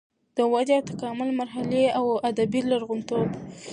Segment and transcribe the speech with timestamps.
[0.37, 3.29] د ودې او تکامل مرحلې او ادبي لرغونتوب